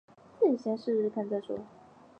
[0.39, 1.59] 自己先试试看再说